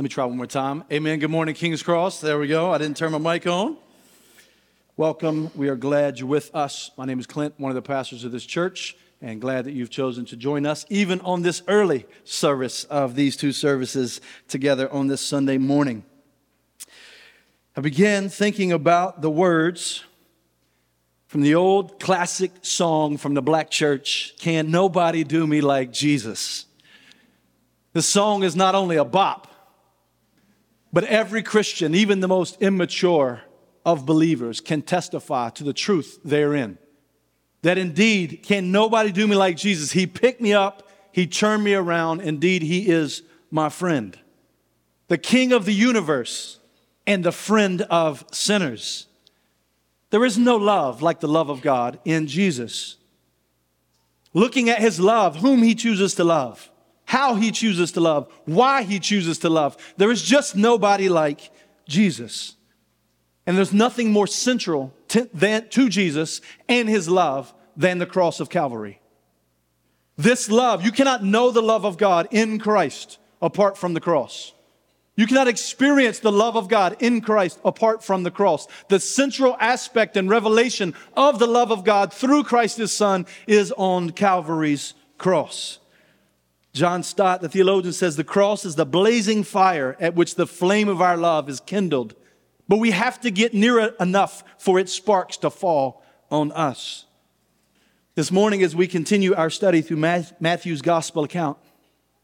[0.00, 0.82] Let me try one more time.
[0.90, 1.18] Amen.
[1.18, 2.22] Good morning, King's Cross.
[2.22, 2.72] There we go.
[2.72, 3.76] I didn't turn my mic on.
[4.96, 5.50] Welcome.
[5.54, 6.90] We are glad you're with us.
[6.96, 9.90] My name is Clint, one of the pastors of this church, and glad that you've
[9.90, 15.08] chosen to join us, even on this early service of these two services together on
[15.08, 16.02] this Sunday morning.
[17.76, 20.02] I began thinking about the words
[21.26, 26.64] from the old classic song from the black church Can Nobody Do Me Like Jesus?
[27.92, 29.48] This song is not only a bop,
[30.92, 33.42] but every Christian, even the most immature
[33.84, 36.78] of believers, can testify to the truth therein.
[37.62, 39.92] That indeed, can nobody do me like Jesus?
[39.92, 42.20] He picked me up, He turned me around.
[42.22, 44.18] Indeed, He is my friend,
[45.08, 46.58] the King of the universe
[47.06, 49.06] and the friend of sinners.
[50.10, 52.96] There is no love like the love of God in Jesus.
[54.32, 56.70] Looking at His love, whom He chooses to love
[57.10, 59.76] how he chooses to love, why he chooses to love.
[59.96, 61.50] There is just nobody like
[61.84, 62.54] Jesus.
[63.48, 68.38] And there's nothing more central to, than, to Jesus and his love than the cross
[68.38, 69.00] of Calvary.
[70.16, 74.52] This love, you cannot know the love of God in Christ apart from the cross.
[75.16, 78.68] You cannot experience the love of God in Christ apart from the cross.
[78.86, 83.72] The central aspect and revelation of the love of God through Christ his Son is
[83.72, 85.79] on Calvary's cross.
[86.72, 90.88] John Stott, the theologian, says the cross is the blazing fire at which the flame
[90.88, 92.14] of our love is kindled.
[92.68, 97.06] But we have to get near it enough for its sparks to fall on us.
[98.14, 101.58] This morning, as we continue our study through Matthew's gospel account,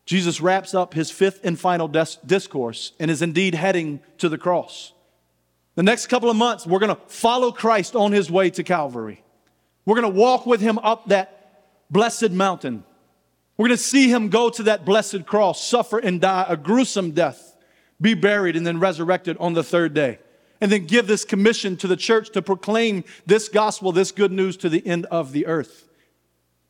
[0.05, 4.93] Jesus wraps up his fifth and final discourse and is indeed heading to the cross.
[5.75, 9.25] The next couple of months, we're going to follow Christ on his way to Calvary.
[9.85, 12.85] We're going to walk with him up that blessed mountain
[13.57, 17.13] we're going to see him go to that blessed cross, suffer and die a gruesome
[17.13, 17.57] death,
[18.01, 20.19] be buried, and then resurrected on the third day.
[20.61, 24.57] And then give this commission to the church to proclaim this gospel, this good news
[24.59, 25.87] to the end of the earth.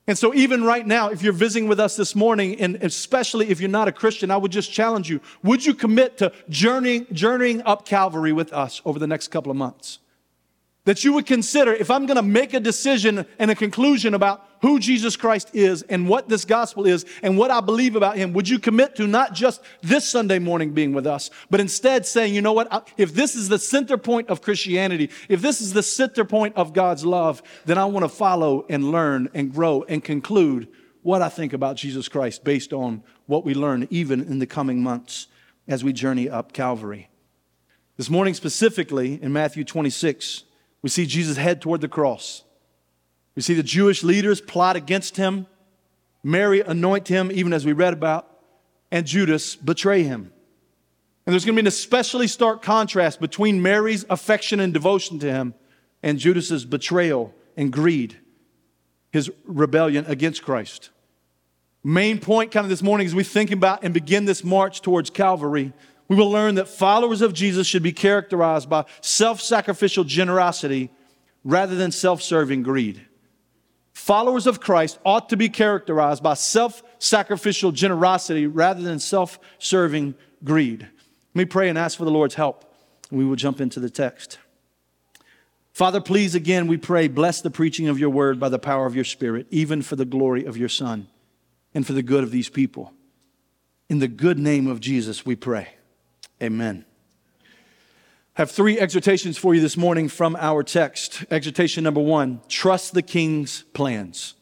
[0.09, 3.61] And so, even right now, if you're visiting with us this morning, and especially if
[3.61, 7.63] you're not a Christian, I would just challenge you would you commit to journeying, journeying
[7.63, 9.99] up Calvary with us over the next couple of months?
[10.87, 14.49] That you would consider if I'm going to make a decision and a conclusion about
[14.63, 18.33] who Jesus Christ is and what this gospel is and what I believe about him,
[18.33, 22.35] would you commit to not just this Sunday morning being with us, but instead saying,
[22.35, 25.83] you know what, if this is the center point of Christianity, if this is the
[25.83, 30.03] center point of God's love, then I want to follow and learn and grow and
[30.03, 30.69] conclude
[31.03, 34.83] what I think about Jesus Christ based on what we learn even in the coming
[34.83, 35.27] months
[35.67, 37.09] as we journey up Calvary.
[37.97, 40.45] This morning, specifically in Matthew 26,
[40.87, 42.45] we see Jesus head toward the cross.
[43.35, 45.49] We see the Jewish leaders plot against him,
[46.23, 48.31] Mary anoint him, even as we read about,
[48.93, 50.31] and Judas betray him.
[51.27, 55.27] And there's going to be an especially stark contrast between Mary's affection and devotion to
[55.27, 55.55] him
[56.05, 58.21] and Judas's betrayal and greed,
[59.11, 60.91] his rebellion against Christ.
[61.83, 65.11] Main point kind of this morning as we think about and begin this march towards
[65.11, 65.73] Calvary
[66.09, 70.91] we will learn that followers of Jesus should be characterized by self sacrificial generosity
[71.45, 73.05] rather than self serving greed.
[73.93, 80.15] Followers of Christ ought to be characterized by self sacrificial generosity rather than self serving
[80.45, 80.83] greed.
[80.83, 82.65] Let me pray and ask for the Lord's help,
[83.11, 84.39] we will jump into the text.
[85.73, 88.95] Father, please again, we pray, bless the preaching of your word by the power of
[88.95, 91.09] your Spirit, even for the glory of your Son
[91.75, 92.95] and for the good of these people.
[93.91, 95.69] In the good name of Jesus, we pray.
[96.43, 96.85] Amen.
[98.37, 101.25] I have three exhortations for you this morning from our text.
[101.31, 104.35] Exhortation number one trust the king's plans.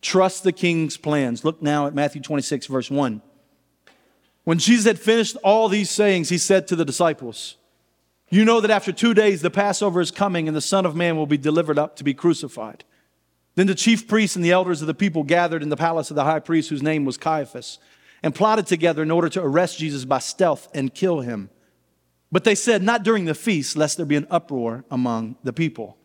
[0.00, 1.44] Trust the king's plans.
[1.44, 3.22] Look now at Matthew 26, verse 1.
[4.44, 7.56] When Jesus had finished all these sayings, he said to the disciples,
[8.30, 11.16] You know that after two days the Passover is coming, and the Son of Man
[11.16, 12.84] will be delivered up to be crucified.
[13.54, 16.16] Then the chief priests and the elders of the people gathered in the palace of
[16.16, 17.78] the high priest, whose name was Caiaphas
[18.24, 21.50] and plotted together in order to arrest Jesus by stealth and kill him.
[22.32, 25.98] But they said, Not during the feast, lest there be an uproar among the people.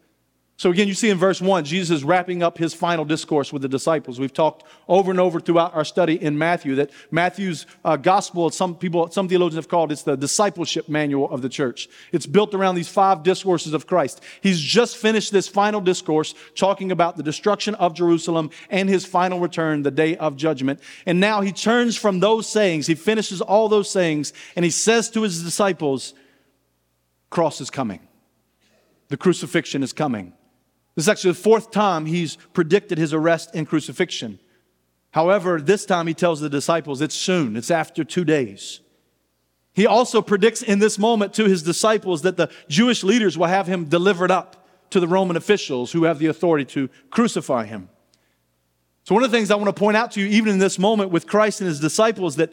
[0.60, 3.62] So again, you see in verse one, Jesus is wrapping up his final discourse with
[3.62, 4.20] the disciples.
[4.20, 8.76] We've talked over and over throughout our study in Matthew that Matthew's uh, gospel, some
[8.76, 11.88] people, some theologians have called it's the discipleship manual of the church.
[12.12, 14.22] It's built around these five discourses of Christ.
[14.42, 19.40] He's just finished this final discourse talking about the destruction of Jerusalem and his final
[19.40, 20.82] return, the day of judgment.
[21.06, 25.10] And now he turns from those sayings, he finishes all those sayings, and he says
[25.12, 26.14] to his disciples,
[27.30, 28.02] cross is coming.
[29.08, 30.34] The crucifixion is coming.
[31.00, 34.38] This is actually the fourth time he's predicted his arrest and crucifixion.
[35.12, 38.82] However, this time he tells the disciples it's soon, it's after two days.
[39.72, 43.66] He also predicts in this moment to his disciples that the Jewish leaders will have
[43.66, 47.88] him delivered up to the Roman officials who have the authority to crucify him.
[49.06, 50.78] So, one of the things I want to point out to you, even in this
[50.78, 52.52] moment with Christ and his disciples, that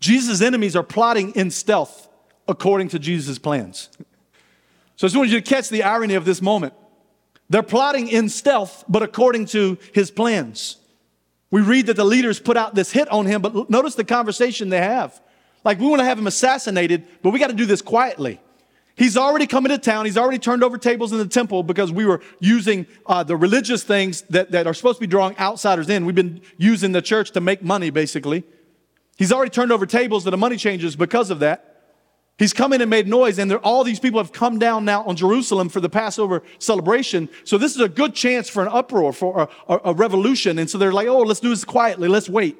[0.00, 2.10] Jesus' enemies are plotting in stealth
[2.46, 3.88] according to Jesus' plans.
[4.96, 6.74] So, I just want you to catch the irony of this moment.
[7.50, 10.76] They're plotting in stealth, but according to his plans.
[11.50, 14.68] We read that the leaders put out this hit on him, but notice the conversation
[14.68, 15.20] they have.
[15.64, 18.40] Like, we want to have him assassinated, but we got to do this quietly.
[18.94, 20.04] He's already come into town.
[20.04, 23.82] He's already turned over tables in the temple because we were using uh, the religious
[23.82, 26.04] things that, that are supposed to be drawing outsiders in.
[26.04, 28.44] We've been using the church to make money, basically.
[29.16, 31.69] He's already turned over tables to the money changers because of that.
[32.40, 35.14] He's come in and made noise, and all these people have come down now on
[35.14, 37.28] Jerusalem for the Passover celebration.
[37.44, 40.58] So this is a good chance for an uproar, for a, a, a revolution.
[40.58, 42.08] And so they're like, oh, let's do this quietly.
[42.08, 42.56] Let's wait.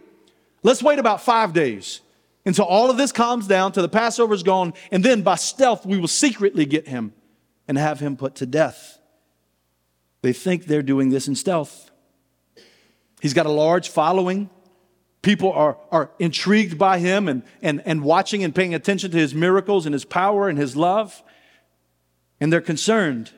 [0.62, 2.02] Let's wait about five days
[2.44, 5.96] until all of this calms down, till the Passover's gone, and then by stealth we
[5.96, 7.14] will secretly get him
[7.66, 8.98] and have him put to death.
[10.20, 11.90] They think they're doing this in stealth.
[13.22, 14.50] He's got a large following.
[15.22, 19.34] People are, are intrigued by him and, and, and watching and paying attention to his
[19.34, 21.22] miracles and his power and his love.
[22.40, 23.30] And they're concerned.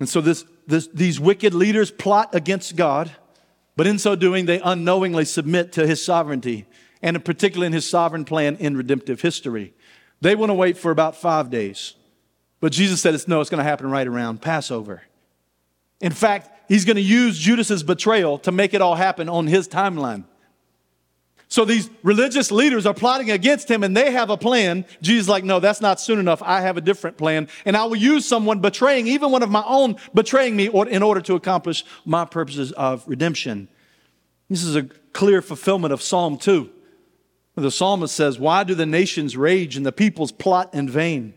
[0.00, 3.12] And so this, this, these wicked leaders plot against God,
[3.76, 6.66] but in so doing, they unknowingly submit to his sovereignty
[7.00, 9.74] and in particular in his sovereign plan in redemptive history.
[10.20, 11.94] They want to wait for about five days.
[12.60, 15.02] But Jesus said, it's, no, it's going to happen right around Passover.
[16.00, 19.68] In fact, he's going to use Judas's betrayal to make it all happen on his
[19.68, 20.24] timeline.
[21.48, 24.84] So these religious leaders are plotting against him and they have a plan.
[25.02, 26.42] Jesus like, no, that's not soon enough.
[26.42, 27.48] I have a different plan.
[27.64, 31.20] And I will use someone betraying, even one of my own betraying me in order
[31.20, 33.68] to accomplish my purposes of redemption.
[34.48, 36.70] This is a clear fulfillment of Psalm 2.
[37.56, 41.34] The psalmist says, Why do the nations rage and the peoples plot in vain?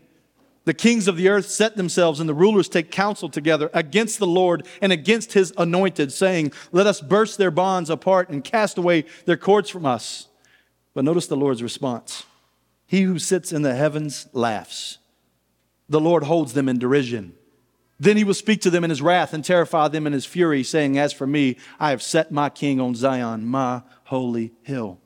[0.68, 4.26] The kings of the earth set themselves and the rulers take counsel together against the
[4.26, 9.06] Lord and against his anointed, saying, Let us burst their bonds apart and cast away
[9.24, 10.28] their cords from us.
[10.92, 12.26] But notice the Lord's response
[12.86, 14.98] He who sits in the heavens laughs.
[15.88, 17.32] The Lord holds them in derision.
[17.98, 20.62] Then he will speak to them in his wrath and terrify them in his fury,
[20.62, 25.00] saying, As for me, I have set my king on Zion, my holy hill.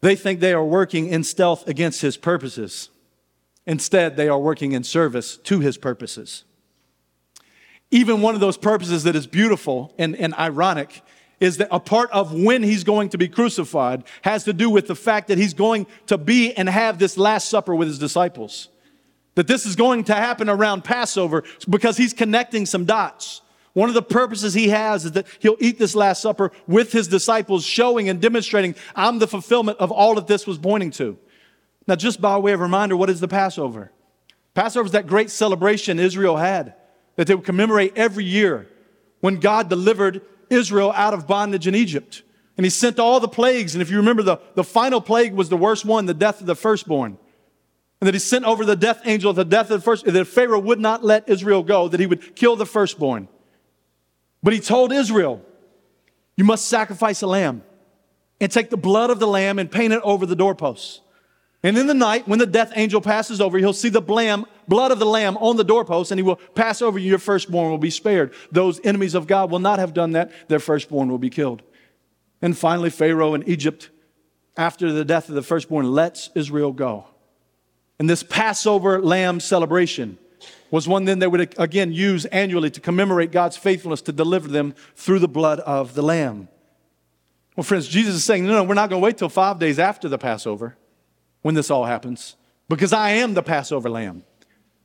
[0.00, 2.88] They think they are working in stealth against his purposes.
[3.66, 6.44] Instead, they are working in service to his purposes.
[7.90, 11.02] Even one of those purposes that is beautiful and, and ironic
[11.40, 14.86] is that a part of when he's going to be crucified has to do with
[14.86, 18.68] the fact that he's going to be and have this Last Supper with his disciples.
[19.34, 23.40] That this is going to happen around Passover because he's connecting some dots.
[23.72, 27.08] One of the purposes he has is that he'll eat this Last Supper with his
[27.08, 31.18] disciples, showing and demonstrating, I'm the fulfillment of all that this was pointing to.
[31.86, 33.92] Now, just by way of reminder, what is the Passover?
[34.54, 36.74] Passover is that great celebration Israel had
[37.16, 38.68] that they would commemorate every year
[39.20, 42.22] when God delivered Israel out of bondage in Egypt.
[42.56, 43.74] And he sent all the plagues.
[43.74, 46.46] And if you remember, the, the final plague was the worst one, the death of
[46.46, 47.18] the firstborn.
[48.00, 50.60] And that he sent over the death angel, the death of the first, that Pharaoh
[50.60, 53.28] would not let Israel go, that he would kill the firstborn.
[54.42, 55.42] But he told Israel,
[56.36, 57.62] You must sacrifice a lamb
[58.40, 61.00] and take the blood of the lamb and paint it over the doorposts.
[61.64, 64.90] And in the night, when the death angel passes over, he'll see the blam, blood
[64.90, 67.08] of the lamb on the doorpost, and he will pass over you.
[67.08, 68.34] Your firstborn will be spared.
[68.52, 70.30] Those enemies of God will not have done that.
[70.48, 71.62] Their firstborn will be killed.
[72.42, 73.88] And finally, Pharaoh in Egypt,
[74.58, 77.06] after the death of the firstborn, lets Israel go.
[77.98, 80.18] And this Passover lamb celebration
[80.70, 84.74] was one then they would again use annually to commemorate God's faithfulness to deliver them
[84.96, 86.48] through the blood of the Lamb.
[87.56, 89.78] Well, friends, Jesus is saying, no, no, we're not going to wait till five days
[89.78, 90.76] after the Passover
[91.44, 92.36] when this all happens,
[92.70, 94.24] because I am the Passover Lamb.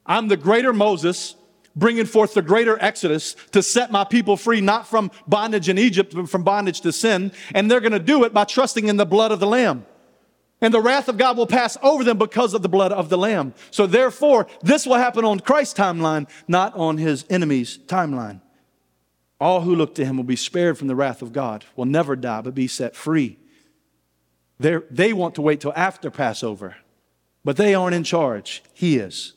[0.05, 1.35] I'm the greater Moses
[1.73, 6.13] bringing forth the greater exodus to set my people free, not from bondage in Egypt,
[6.13, 7.31] but from bondage to sin.
[7.55, 9.85] And they're going to do it by trusting in the blood of the Lamb.
[10.59, 13.17] And the wrath of God will pass over them because of the blood of the
[13.17, 13.53] Lamb.
[13.71, 18.41] So therefore, this will happen on Christ's timeline, not on his enemy's timeline.
[19.39, 22.17] All who look to him will be spared from the wrath of God, will never
[22.17, 23.38] die, but be set free.
[24.59, 26.75] They're, they want to wait till after Passover,
[27.45, 28.61] but they aren't in charge.
[28.73, 29.33] He is.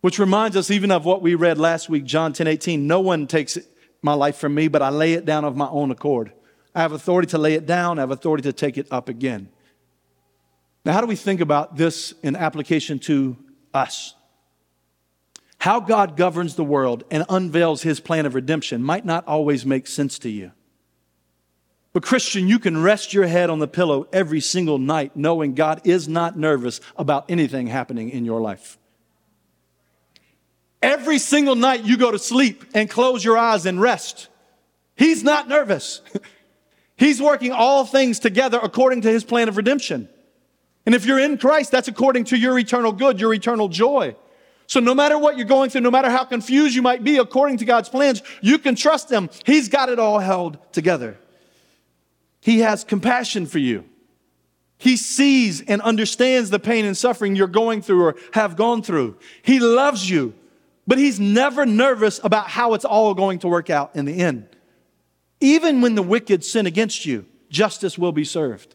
[0.00, 2.86] Which reminds us even of what we read last week, John 10 18.
[2.86, 3.56] No one takes
[4.02, 6.32] my life from me, but I lay it down of my own accord.
[6.74, 9.48] I have authority to lay it down, I have authority to take it up again.
[10.84, 13.36] Now, how do we think about this in application to
[13.72, 14.14] us?
[15.58, 19.86] How God governs the world and unveils his plan of redemption might not always make
[19.86, 20.50] sense to you.
[21.92, 25.82] But, Christian, you can rest your head on the pillow every single night knowing God
[25.84, 28.78] is not nervous about anything happening in your life.
[30.82, 34.28] Every single night you go to sleep and close your eyes and rest.
[34.96, 36.00] He's not nervous.
[36.96, 40.08] He's working all things together according to his plan of redemption.
[40.84, 44.16] And if you're in Christ, that's according to your eternal good, your eternal joy.
[44.66, 47.58] So no matter what you're going through, no matter how confused you might be according
[47.58, 49.30] to God's plans, you can trust him.
[49.44, 51.18] He's got it all held together.
[52.42, 53.84] He has compassion for you.
[54.76, 59.16] He sees and understands the pain and suffering you're going through or have gone through.
[59.42, 60.34] He loves you,
[60.84, 64.48] but he's never nervous about how it's all going to work out in the end.
[65.40, 68.74] Even when the wicked sin against you, justice will be served.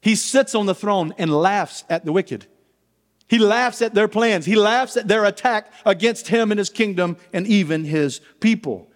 [0.00, 2.46] He sits on the throne and laughs at the wicked.
[3.28, 4.44] He laughs at their plans.
[4.44, 8.91] He laughs at their attack against him and his kingdom and even his people.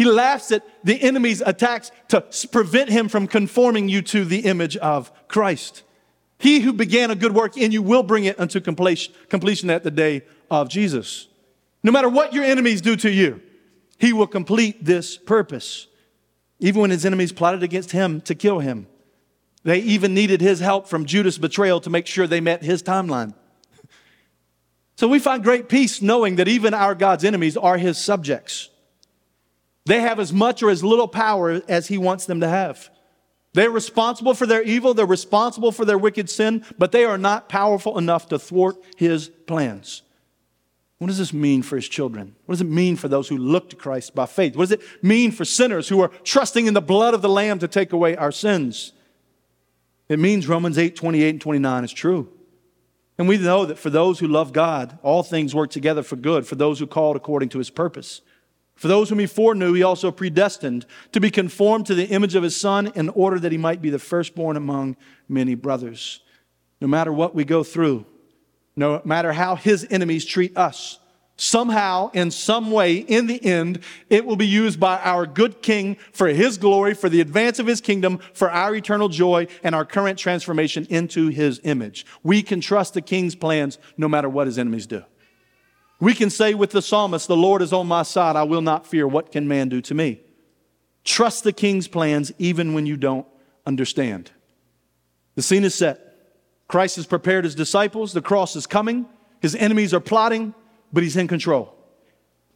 [0.00, 4.78] He laughs at the enemy's attacks to prevent him from conforming you to the image
[4.78, 5.82] of Christ.
[6.38, 9.90] He who began a good work in you will bring it unto completion at the
[9.90, 11.28] day of Jesus.
[11.82, 13.42] No matter what your enemies do to you,
[13.98, 15.86] he will complete this purpose.
[16.60, 18.86] Even when his enemies plotted against him to kill him,
[19.64, 23.34] they even needed his help from Judas' betrayal to make sure they met his timeline.
[24.96, 28.70] So we find great peace knowing that even our God's enemies are his subjects.
[29.86, 32.90] They have as much or as little power as he wants them to have.
[33.52, 37.48] They're responsible for their evil, they're responsible for their wicked sin, but they are not
[37.48, 40.02] powerful enough to thwart his plans.
[40.98, 42.36] What does this mean for his children?
[42.44, 44.54] What does it mean for those who look to Christ by faith?
[44.54, 47.58] What does it mean for sinners who are trusting in the blood of the Lamb
[47.60, 48.92] to take away our sins?
[50.10, 52.28] It means Romans 8 28 and 29 is true.
[53.16, 56.46] And we know that for those who love God, all things work together for good,
[56.46, 58.20] for those who called according to his purpose.
[58.80, 62.42] For those whom he foreknew, he also predestined to be conformed to the image of
[62.42, 64.96] his son in order that he might be the firstborn among
[65.28, 66.20] many brothers.
[66.80, 68.06] No matter what we go through,
[68.76, 70.98] no matter how his enemies treat us,
[71.36, 75.98] somehow, in some way, in the end, it will be used by our good king
[76.14, 79.84] for his glory, for the advance of his kingdom, for our eternal joy, and our
[79.84, 82.06] current transformation into his image.
[82.22, 85.04] We can trust the king's plans no matter what his enemies do.
[86.00, 88.34] We can say with the psalmist, The Lord is on my side.
[88.34, 89.06] I will not fear.
[89.06, 90.20] What can man do to me?
[91.04, 93.26] Trust the king's plans even when you don't
[93.66, 94.30] understand.
[95.34, 96.06] The scene is set.
[96.68, 98.12] Christ has prepared his disciples.
[98.12, 99.06] The cross is coming.
[99.40, 100.54] His enemies are plotting,
[100.92, 101.74] but he's in control.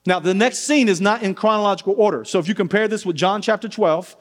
[0.06, 2.24] Now, the next scene is not in chronological order.
[2.24, 4.16] So if you compare this with John chapter 12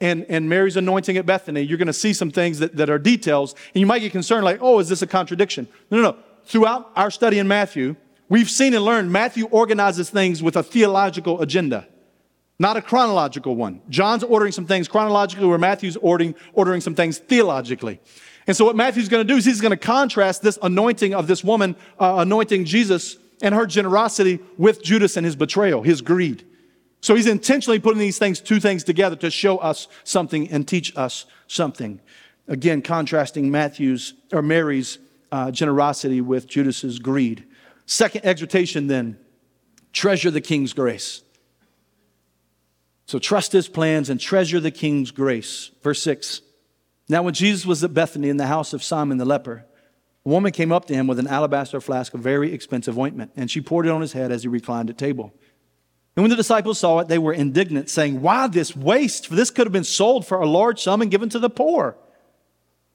[0.00, 2.98] and, and Mary's anointing at Bethany, you're going to see some things that, that are
[2.98, 3.54] details.
[3.74, 5.66] And you might get concerned, like, oh, is this a contradiction?
[5.90, 6.16] No, no, no.
[6.44, 7.96] Throughout our study in Matthew,
[8.28, 11.86] We've seen and learned Matthew organizes things with a theological agenda,
[12.58, 13.82] not a chronological one.
[13.90, 18.00] John's ordering some things chronologically, where Matthew's ordering, ordering some things theologically.
[18.46, 21.26] And so, what Matthew's going to do is he's going to contrast this anointing of
[21.26, 26.46] this woman, uh, anointing Jesus and her generosity with Judas and his betrayal, his greed.
[27.00, 30.96] So, he's intentionally putting these things, two things together to show us something and teach
[30.96, 32.00] us something.
[32.48, 34.98] Again, contrasting Matthew's or Mary's
[35.32, 37.46] uh, generosity with Judas's greed.
[37.86, 39.18] Second exhortation then
[39.92, 41.22] treasure the king's grace.
[43.06, 45.70] So trust his plans and treasure the king's grace.
[45.82, 46.40] Verse 6.
[47.08, 49.66] Now, when Jesus was at Bethany in the house of Simon the leper,
[50.24, 53.50] a woman came up to him with an alabaster flask of very expensive ointment, and
[53.50, 55.34] she poured it on his head as he reclined at table.
[56.16, 59.26] And when the disciples saw it, they were indignant, saying, Why this waste?
[59.26, 61.96] For this could have been sold for a large sum and given to the poor.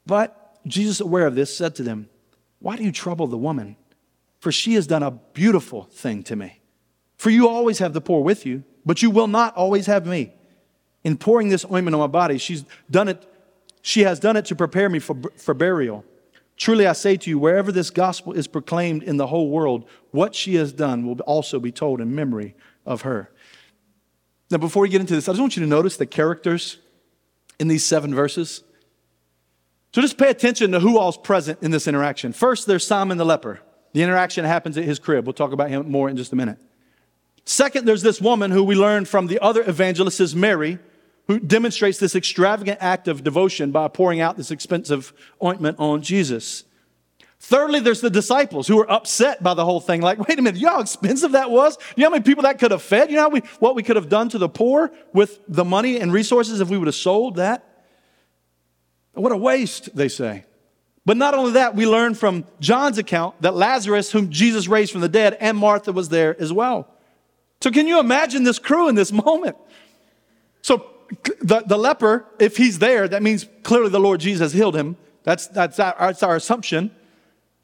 [0.06, 2.08] But Jesus, aware of this, said to them,
[2.58, 3.76] Why do you trouble the woman?
[4.40, 6.60] For she has done a beautiful thing to me.
[7.16, 10.32] For you always have the poor with you, but you will not always have me.
[11.04, 13.26] In pouring this ointment on my body, she's done it,
[13.82, 16.04] she has done it to prepare me for, for burial.
[16.56, 20.34] Truly I say to you, wherever this gospel is proclaimed in the whole world, what
[20.34, 22.54] she has done will also be told in memory
[22.84, 23.30] of her.
[24.50, 26.78] Now, before we get into this, I just want you to notice the characters
[27.58, 28.64] in these seven verses.
[29.94, 32.32] So just pay attention to who all's present in this interaction.
[32.32, 33.60] First, there's Simon the leper.
[33.92, 35.26] The interaction happens at his crib.
[35.26, 36.58] We'll talk about him more in just a minute.
[37.44, 40.78] Second, there's this woman who we learned from the other evangelist is Mary,
[41.26, 46.64] who demonstrates this extravagant act of devotion by pouring out this expensive ointment on Jesus.
[47.42, 50.02] Thirdly, there's the disciples who are upset by the whole thing.
[50.02, 51.78] Like, wait a minute, you know how expensive that was?
[51.96, 53.10] You know how many people that could have fed?
[53.10, 56.12] You know we, what we could have done to the poor with the money and
[56.12, 57.66] resources if we would have sold that?
[59.14, 60.44] What a waste, they say.
[61.10, 65.00] But not only that, we learn from John's account that Lazarus, whom Jesus raised from
[65.00, 66.86] the dead, and Martha was there as well.
[67.60, 69.56] So, can you imagine this crew in this moment?
[70.62, 70.86] So,
[71.42, 74.96] the, the leper, if he's there, that means clearly the Lord Jesus healed him.
[75.24, 76.92] That's, that's, our, that's our assumption.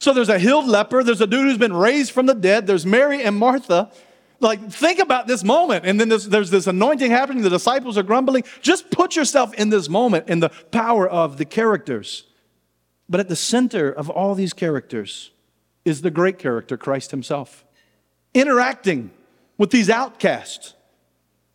[0.00, 2.84] So there's a healed leper, there's a dude who's been raised from the dead, there's
[2.84, 3.92] Mary and Martha.
[4.40, 5.86] Like, think about this moment.
[5.86, 8.42] And then there's, there's this anointing happening, the disciples are grumbling.
[8.60, 12.24] Just put yourself in this moment in the power of the characters.
[13.08, 15.30] But at the center of all these characters
[15.84, 17.64] is the great character, Christ Himself,
[18.34, 19.10] interacting
[19.56, 20.74] with these outcasts,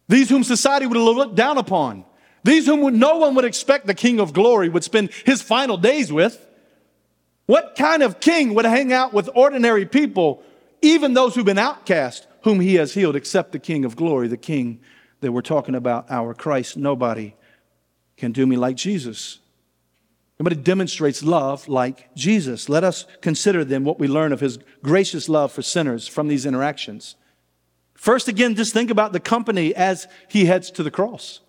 [0.08, 2.06] these whom society would look down upon,
[2.44, 6.12] these whom no one would expect the King of glory would spend his final days
[6.12, 6.48] with.
[7.46, 10.42] What kind of king would hang out with ordinary people,
[10.82, 14.38] even those who've been outcast, whom he has healed, except the King of glory, the
[14.38, 14.80] King
[15.20, 16.78] that we're talking about, our Christ?
[16.78, 17.36] Nobody
[18.16, 19.40] can do me like Jesus.
[20.42, 22.68] Nobody demonstrates love like Jesus.
[22.68, 26.48] Let us consider then what we learn of his gracious love for sinners from these
[26.48, 27.14] interactions.
[27.94, 31.42] First, again, just think about the company as he heads to the cross.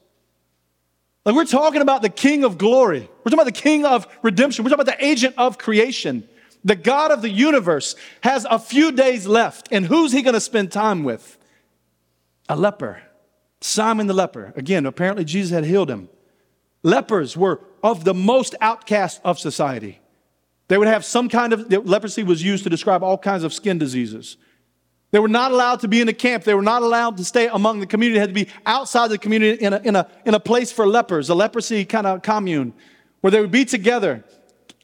[1.25, 3.01] Like we're talking about the King of glory.
[3.01, 4.63] We're talking about the King of redemption.
[4.63, 6.29] We're talking about the agent of creation.
[6.63, 9.69] The God of the universe has a few days left.
[9.73, 11.39] And who's he going to spend time with?
[12.47, 13.01] A leper.
[13.63, 14.53] Simon the leper.
[14.55, 16.11] Again, apparently Jesus had healed him.
[16.83, 20.01] Lepers were of the most outcast of society.
[20.69, 23.79] They would have some kind of leprosy was used to describe all kinds of skin
[23.79, 24.37] diseases.
[25.11, 26.45] They were not allowed to be in a camp.
[26.45, 28.15] They were not allowed to stay among the community.
[28.15, 30.87] They had to be outside the community in a, in a, in a place for
[30.87, 32.73] lepers, a leprosy kind of commune,
[33.21, 34.25] where they would be together,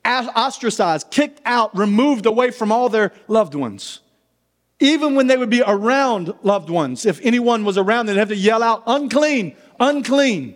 [0.05, 4.01] ostracized, kicked out, removed away from all their loved ones.
[4.81, 8.37] Even when they would be around loved ones, if anyone was around, they'd have to
[8.37, 10.55] yell out, unclean, unclean,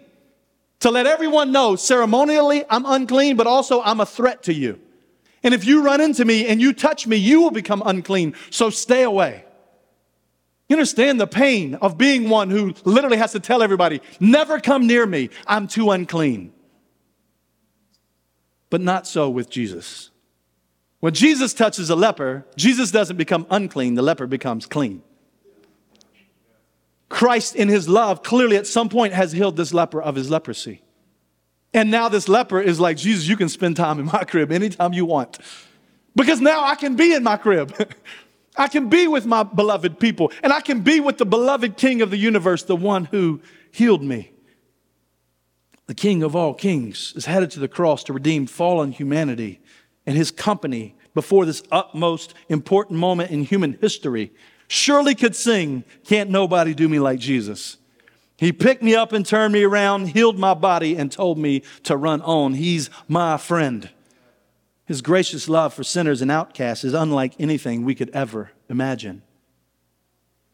[0.83, 4.81] to let everyone know ceremonially I'm unclean, but also I'm a threat to you.
[5.45, 8.35] And if you run into me and you touch me, you will become unclean.
[8.51, 9.45] So stay away.
[10.69, 14.87] You understand the pain of being one who literally has to tell everybody, never come
[14.87, 16.53] near me, I'm too unclean.
[18.71, 20.11] But not so with Jesus.
[20.99, 25.03] When Jesus touches a leper, Jesus doesn't become unclean, the leper becomes clean.
[27.13, 30.81] Christ, in his love, clearly at some point has healed this leper of his leprosy.
[31.75, 34.95] And now this leper is like, Jesus, you can spend time in my crib anytime
[34.95, 35.39] you want.
[36.17, 37.75] Because now I can be in my crib.
[38.57, 42.01] I can be with my beloved people, and I can be with the beloved King
[42.01, 43.41] of the universe, the one who
[43.73, 44.31] healed me.
[45.87, 49.61] The King of all kings is headed to the cross to redeem fallen humanity
[50.07, 54.33] and his company before this utmost important moment in human history.
[54.73, 57.77] Surely could sing, Can't Nobody Do Me Like Jesus.
[58.39, 61.95] He picked me up and turned me around, healed my body, and told me to
[61.95, 62.55] run on.
[62.55, 63.91] He's my friend.
[64.87, 69.21] His gracious love for sinners and outcasts is unlike anything we could ever imagine.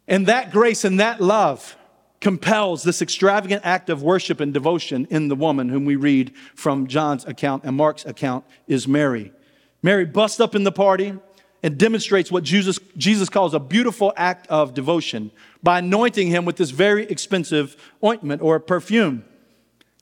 [0.09, 1.77] And that grace and that love
[2.21, 6.89] compels this extravagant act of worship and devotion in the woman whom we read from
[6.89, 9.31] John's account and Mark's account is Mary.
[9.81, 11.15] Mary busts up in the party
[11.63, 15.31] and demonstrates what Jesus, Jesus calls a beautiful act of devotion
[15.63, 19.25] by anointing him with this very expensive ointment or perfume.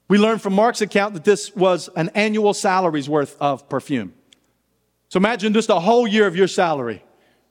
[0.08, 4.14] We learn from Mark's account that this was an annual salary's worth of perfume.
[5.08, 7.02] So imagine just a whole year of your salary.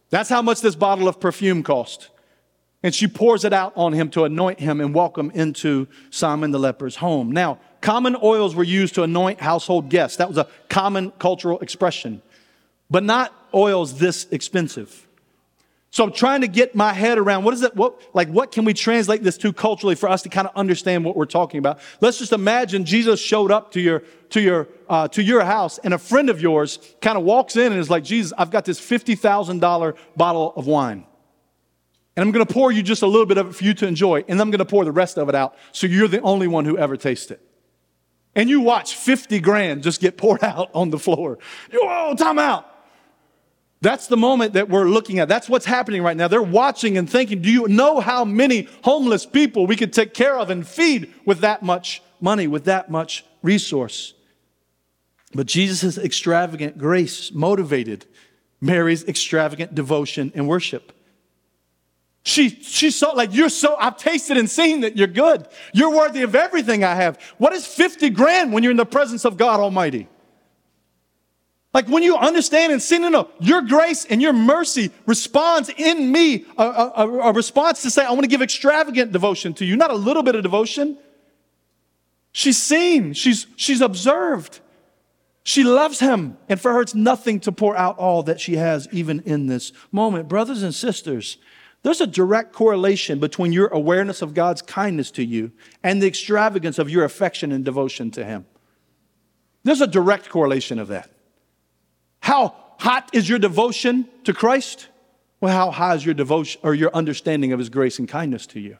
[0.09, 2.09] That's how much this bottle of perfume cost.
[2.83, 6.59] And she pours it out on him to anoint him and welcome into Simon the
[6.59, 7.31] leper's home.
[7.31, 10.17] Now, common oils were used to anoint household guests.
[10.17, 12.21] That was a common cultural expression,
[12.89, 15.05] but not oils this expensive.
[15.95, 18.65] So I'm trying to get my head around what is it, what, like, what can
[18.65, 21.79] we translate this to culturally for us to kind of understand what we're talking about?
[22.01, 25.93] Let's just imagine Jesus showed up to your, to your, uh, to your house and
[25.93, 28.77] a friend of yours kind of walks in and is like, Jesus, I've got this
[28.77, 31.05] $50,000 bottle of wine.
[32.17, 33.87] And I'm going to pour you just a little bit of it for you to
[33.87, 34.25] enjoy.
[34.27, 36.65] And I'm going to pour the rest of it out so you're the only one
[36.65, 37.41] who ever tastes it.
[38.35, 41.39] And you watch 50 grand just get poured out on the floor.
[41.71, 42.69] You, Whoa, time out.
[43.85, 45.27] That's the moment that we're looking at.
[45.27, 46.27] That's what's happening right now.
[46.27, 50.39] They're watching and thinking, do you know how many homeless people we could take care
[50.39, 54.15] of and feed with that much money, with that much resource?
[55.35, 58.07] But Jesus' extravagant grace motivated
[58.59, 60.91] Mary's extravagant devotion and worship.
[62.23, 65.47] She, she saw, like, you're so, I've tasted and seen that you're good.
[65.75, 67.21] You're worthy of everything I have.
[67.37, 70.07] What is 50 grand when you're in the presence of God Almighty?
[71.75, 76.09] Like when you understand and see, no, no, your grace and your mercy responds in
[76.09, 79.75] me, a, a, a response to say, I want to give extravagant devotion to you,
[79.75, 80.97] not a little bit of devotion.
[82.31, 84.61] She's seen, she's, she's observed.
[85.43, 88.87] She loves him, and for her, it's nothing to pour out all that she has,
[88.93, 90.29] even in this moment.
[90.29, 91.37] Brothers and sisters,
[91.85, 95.51] There's a direct correlation between your awareness of God's kindness to you
[95.83, 98.47] and the extravagance of your affection and devotion to Him.
[99.63, 101.11] There's a direct correlation of that.
[102.25, 104.87] How hot is your devotion to Christ?
[105.39, 108.59] Well, how high is your devotion or your understanding of His grace and kindness to
[108.59, 108.79] you?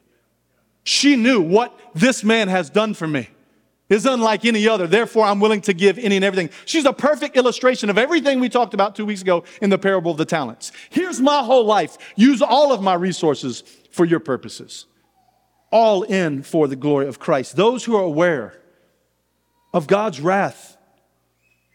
[0.82, 3.28] She knew what this man has done for me
[3.88, 4.88] is unlike any other.
[4.88, 6.50] Therefore, I'm willing to give any and everything.
[6.64, 10.10] She's a perfect illustration of everything we talked about two weeks ago in the parable
[10.10, 10.72] of the talents.
[10.90, 11.98] Here's my whole life.
[12.16, 14.86] Use all of my resources for your purposes.
[15.70, 17.54] All in for the glory of Christ.
[17.54, 18.60] Those who are aware
[19.72, 20.75] of God's wrath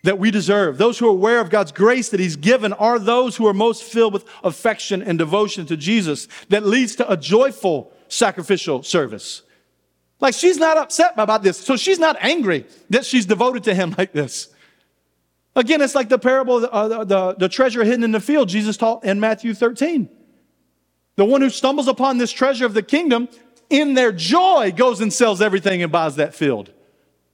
[0.04, 3.36] that we deserve, those who are aware of God's grace that He's given, are those
[3.36, 7.94] who are most filled with affection and devotion to Jesus that leads to a joyful
[8.08, 9.44] sacrificial service.
[10.20, 11.58] Like she's not upset about this.
[11.58, 14.50] So she's not angry that she's devoted to him like this.
[15.56, 18.48] Again, it's like the parable of the, uh, the, the treasure hidden in the field
[18.48, 20.08] Jesus taught in Matthew 13.
[21.18, 23.28] The one who stumbles upon this treasure of the kingdom
[23.70, 26.72] in their joy goes and sells everything and buys that field.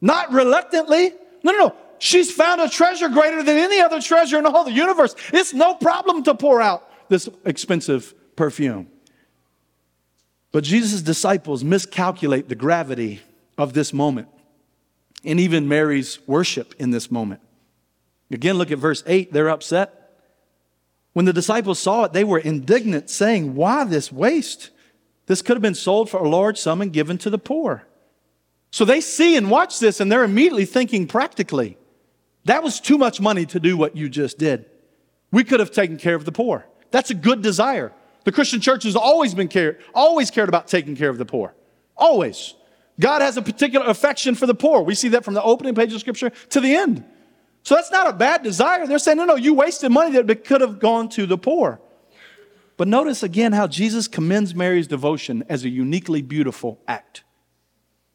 [0.02, 1.12] Not reluctantly.
[1.44, 1.76] No, no, no.
[2.00, 5.16] She's found a treasure greater than any other treasure in all the universe.
[5.34, 8.90] It's no problem to pour out this expensive perfume.
[10.52, 13.22] But Jesus' disciples miscalculate the gravity
[13.58, 14.28] of this moment
[15.24, 17.42] and even Mary's worship in this moment.
[18.32, 19.34] Again, look at verse 8.
[19.34, 19.94] They're upset.
[21.14, 24.70] When the disciples saw it, they were indignant, saying, Why this waste?
[25.26, 27.86] This could have been sold for a large sum and given to the poor.
[28.72, 31.78] So they see and watch this, and they're immediately thinking practically.
[32.48, 34.66] That was too much money to do what you just did.
[35.32, 36.66] We could have taken care of the poor.
[36.92, 37.92] That's a good desire.
[38.24, 41.54] The Christian church has always been cared, always cared about taking care of the poor.
[41.98, 42.56] Always.
[43.00, 44.82] God has a particular affection for the poor.
[44.82, 47.04] We see that from the opening page of scripture to the end.
[47.64, 48.88] So that's not a bad desire.
[48.88, 51.82] They're saying, no, no, you wasted money that could have gone to the poor.
[52.78, 57.24] But notice again how Jesus commends Mary's devotion as a uniquely beautiful act.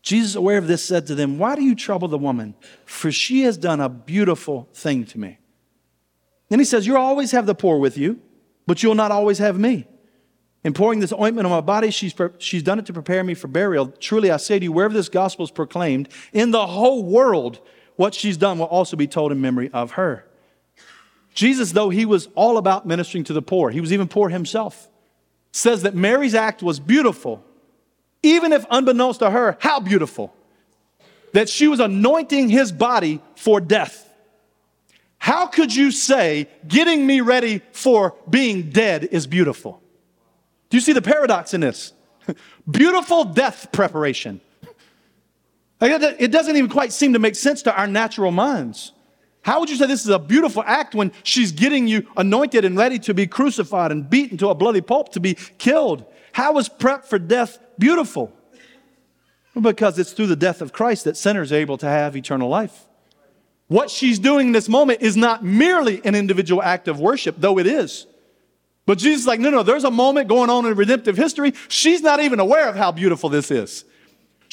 [0.02, 2.54] Jesus, aware of this, said to them, Why do you trouble the woman?
[2.84, 5.38] For she has done a beautiful thing to me.
[6.48, 8.20] Then he says, You'll always have the poor with you,
[8.66, 9.86] but you'll not always have me.
[10.64, 13.48] In pouring this ointment on my body, she's, she's done it to prepare me for
[13.48, 13.88] burial.
[13.88, 17.60] Truly, I say to you, wherever this gospel is proclaimed in the whole world,
[17.96, 20.28] what she's done will also be told in memory of her.
[21.34, 24.88] Jesus, though he was all about ministering to the poor, he was even poor himself,
[25.50, 27.44] says that Mary's act was beautiful,
[28.22, 30.35] even if unbeknownst to her, how beautiful.
[31.32, 34.08] That she was anointing his body for death.
[35.18, 39.80] How could you say getting me ready for being dead is beautiful?
[40.68, 41.92] Do you see the paradox in this?
[42.70, 44.40] Beautiful death preparation.
[45.80, 48.92] It doesn't even quite seem to make sense to our natural minds.
[49.42, 52.76] How would you say this is a beautiful act when she's getting you anointed and
[52.76, 56.04] ready to be crucified and beaten to a bloody pulp to be killed?
[56.33, 58.33] How is prep for death beautiful?
[59.61, 62.87] Because it's through the death of Christ that sinners are able to have eternal life.
[63.68, 67.59] What she's doing in this moment is not merely an individual act of worship, though
[67.59, 68.07] it is.
[68.85, 71.55] But Jesus is like, no, no, there's a moment going on in redemptive history.
[71.68, 73.85] She's not even aware of how beautiful this is.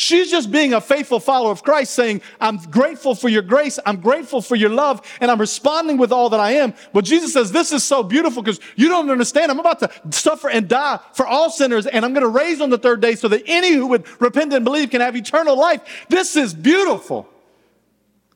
[0.02, 4.00] She's just being a faithful follower of Christ, saying, I'm grateful for your grace, I'm
[4.00, 6.74] grateful for your love, and I'm responding with all that I am.
[6.94, 9.52] But Jesus says, This is so beautiful because you don't understand.
[9.52, 12.70] I'm about to suffer and die for all sinners, and I'm going to raise on
[12.70, 16.06] the third day so that any who would repent and believe can have eternal life.
[16.08, 17.28] This is beautiful.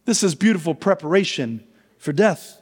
[0.04, 1.64] This is beautiful preparation
[1.98, 2.62] for death.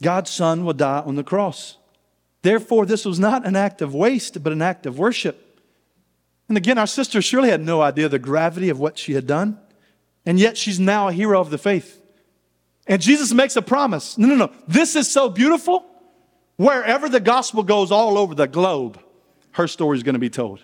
[0.00, 1.76] God's Son will die on the cross.
[2.40, 5.45] Therefore, this was not an act of waste, but an act of worship.
[6.48, 9.58] And again, our sister surely had no idea the gravity of what she had done.
[10.24, 12.00] And yet she's now a hero of the faith.
[12.86, 14.16] And Jesus makes a promise.
[14.16, 14.52] No, no, no.
[14.68, 15.84] This is so beautiful.
[16.56, 19.00] Wherever the gospel goes all over the globe,
[19.52, 20.60] her story is going to be told.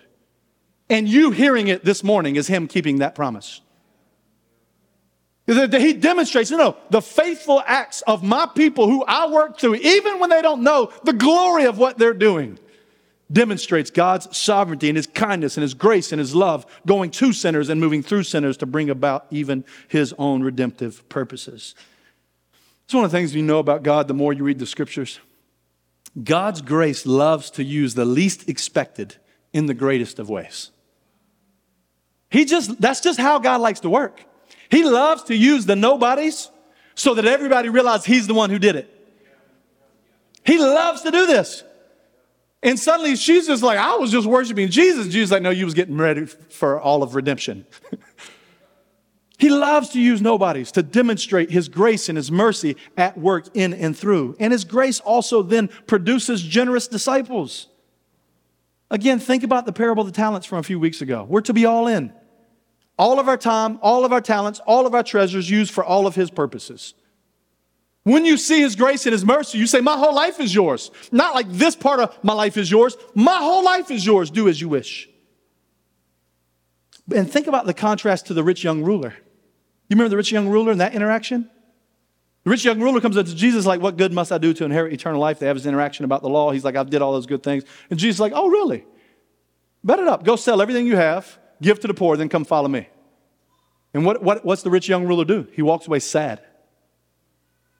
[0.89, 3.61] And you hearing it this morning is him keeping that promise.
[5.45, 10.19] He demonstrates, you know, the faithful acts of my people who I work through, even
[10.19, 12.57] when they don't know the glory of what they're doing,
[13.33, 17.69] demonstrates God's sovereignty and His kindness and His grace and His love going to sinners
[17.69, 21.75] and moving through sinners to bring about even His own redemptive purposes.
[22.85, 25.19] It's one of the things you know about God the more you read the scriptures.
[26.21, 29.15] God's grace loves to use the least expected
[29.51, 30.69] in the greatest of ways.
[32.29, 34.23] He just, that's just how God likes to work.
[34.69, 36.49] He loves to use the nobodies
[36.95, 38.89] so that everybody realizes he's the one who did it.
[40.45, 41.63] He loves to do this.
[42.63, 45.09] And suddenly she's just like, I was just worshiping Jesus.
[45.09, 47.65] Jesus like, no, you was getting ready for all of redemption.
[49.37, 53.73] he loves to use nobodies to demonstrate his grace and his mercy at work in
[53.73, 54.37] and through.
[54.39, 57.67] And his grace also then produces generous disciples.
[58.89, 61.25] Again, think about the parable of the talents from a few weeks ago.
[61.27, 62.13] We're to be all in.
[62.97, 66.07] All of our time, all of our talents, all of our treasures used for all
[66.07, 66.93] of His purposes.
[68.03, 70.91] When you see His grace and His mercy, you say, My whole life is yours.
[71.11, 72.97] Not like this part of my life is yours.
[73.15, 74.29] My whole life is yours.
[74.29, 75.09] Do as you wish.
[77.13, 79.13] And think about the contrast to the rich young ruler.
[79.89, 81.49] You remember the rich young ruler in that interaction?
[82.43, 84.65] The rich young ruler comes up to Jesus like, What good must I do to
[84.65, 85.39] inherit eternal life?
[85.39, 86.51] They have his interaction about the law.
[86.51, 87.63] He's like, I did all those good things.
[87.89, 88.85] And Jesus is like, Oh, really?
[89.83, 90.23] Bet it up.
[90.25, 92.87] Go sell everything you have, give to the poor, then come follow me.
[93.93, 95.47] And what, what, what's the rich young ruler do?
[95.53, 96.41] He walks away sad.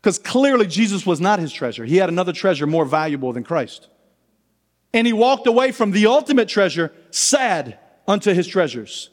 [0.03, 1.85] Because clearly Jesus was not his treasure.
[1.85, 3.87] He had another treasure more valuable than Christ.
[4.93, 9.09] And he walked away from the ultimate treasure sad unto his treasures.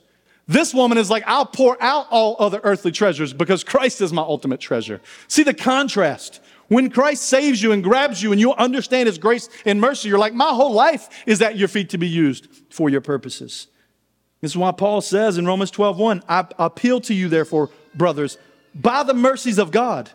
[0.48, 4.22] This woman is like, I'll pour out all other earthly treasures because Christ is my
[4.22, 5.00] ultimate treasure.
[5.29, 6.40] See the contrast.
[6.66, 10.18] When Christ saves you and grabs you and you understand his grace and mercy, you're
[10.18, 13.68] like, my whole life is at your feet to be used for your purposes.
[14.40, 18.38] This is why Paul says in Romans 12, 1, I appeal to you, therefore, brothers,
[18.74, 20.11] by the mercies of God,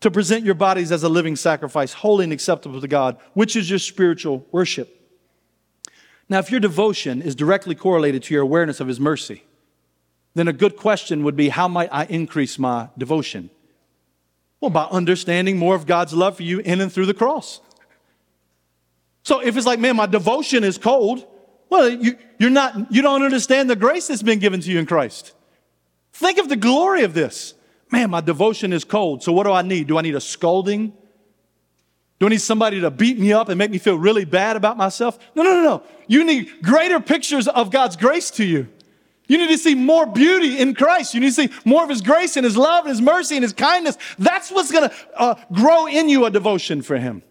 [0.00, 3.68] to present your bodies as a living sacrifice, holy and acceptable to God, which is
[3.68, 4.96] your spiritual worship.
[6.28, 9.42] Now, if your devotion is directly correlated to your awareness of his mercy,
[10.34, 13.50] then a good question would be how might I increase my devotion?
[14.60, 17.60] Well, by understanding more of God's love for you in and through the cross.
[19.22, 21.26] So if it's like, man, my devotion is cold,
[21.68, 24.86] well, you, you're not, you don't understand the grace that's been given to you in
[24.86, 25.32] Christ.
[26.12, 27.54] Think of the glory of this.
[27.90, 29.22] Man, my devotion is cold.
[29.22, 29.88] So what do I need?
[29.88, 30.92] Do I need a scolding?
[32.18, 34.76] Do I need somebody to beat me up and make me feel really bad about
[34.76, 35.18] myself?
[35.34, 35.82] No, no, no, no.
[36.06, 38.68] You need greater pictures of God's grace to you.
[39.26, 41.14] You need to see more beauty in Christ.
[41.14, 43.42] You need to see more of His grace and His love and His mercy and
[43.42, 43.96] His kindness.
[44.18, 47.22] That's what's going to uh, grow in you a devotion for Him.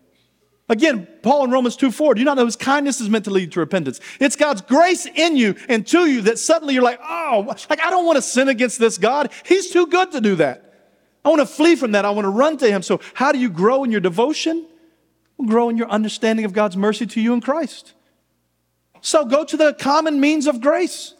[0.69, 3.32] Again, Paul in Romans 2 4, do you not know His kindness is meant to
[3.32, 3.99] lead to repentance?
[4.19, 7.89] It's God's grace in you and to you that suddenly you're like, oh, like I
[7.89, 9.32] don't want to sin against this God.
[9.45, 10.65] He's too good to do that.
[11.25, 12.05] I want to flee from that.
[12.05, 12.84] I want to run to Him.
[12.84, 14.65] So, how do you grow in your devotion?
[15.43, 17.93] Grow in your understanding of God's mercy to you in Christ.
[19.01, 21.15] So, go to the common means of grace.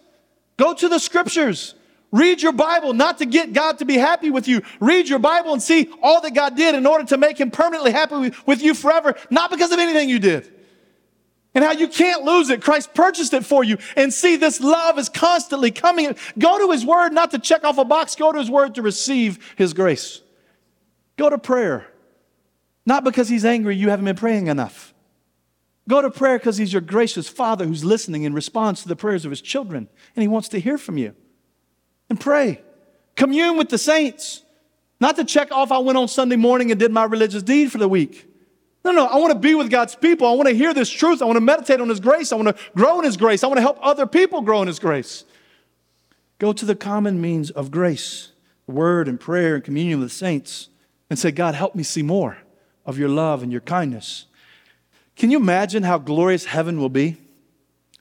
[0.58, 1.74] Go to the scriptures.
[2.12, 4.62] Read your Bible, not to get God to be happy with you.
[4.80, 7.92] Read your Bible and see all that God did in order to make him permanently
[7.92, 10.52] happy with you forever, not because of anything you did.
[11.54, 12.62] And how you can't lose it.
[12.62, 13.78] Christ purchased it for you.
[13.96, 16.16] And see, this love is constantly coming.
[16.38, 18.16] Go to his word, not to check off a box.
[18.16, 20.22] Go to his word to receive his grace.
[21.18, 21.88] Go to prayer.
[22.86, 24.94] Not because he's angry you haven't been praying enough.
[25.90, 29.26] Go to prayer because He's your gracious Father who's listening in response to the prayers
[29.26, 31.16] of His children, and He wants to hear from you.
[32.10, 32.62] And pray.
[33.16, 34.44] Commune with the saints.
[35.00, 37.78] Not to check off I went on Sunday morning and did my religious deed for
[37.78, 38.26] the week.
[38.84, 40.28] No, no, I want to be with God's people.
[40.28, 41.22] I want to hear this truth.
[41.22, 42.32] I want to meditate on His grace.
[42.32, 43.44] I want to grow in His grace.
[43.44, 45.26] I want to help other people grow in His grace.
[46.40, 48.32] Go to the common means of grace,
[48.66, 50.70] the word and prayer and communion with the saints,
[51.10, 52.38] and say, God, help me see more
[52.86, 54.26] of your love and your kindness.
[55.16, 57.18] Can you imagine how glorious heaven will be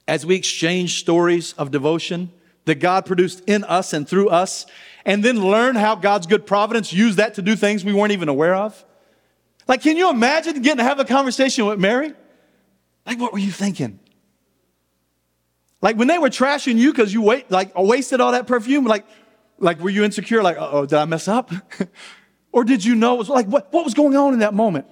[0.06, 2.30] as we exchange stories of devotion
[2.68, 4.64] that God produced in us and through us,
[5.04, 8.28] and then learn how God's good providence used that to do things we weren't even
[8.28, 8.84] aware of?
[9.66, 12.12] Like, can you imagine getting to have a conversation with Mary?
[13.04, 13.98] Like, what were you thinking?
[15.80, 19.06] Like when they were trashing you because you wait, like wasted all that perfume, like,
[19.58, 20.42] like were you insecure?
[20.42, 21.52] Like, oh, did I mess up?
[22.52, 23.14] or did you know?
[23.14, 24.86] It was like, what, what was going on in that moment?